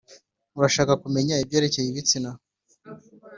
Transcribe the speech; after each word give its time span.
Urashaka 0.57 0.93
kumenya 1.03 1.35
ibyerekeye 1.43 1.87
ibitsina 1.89 2.31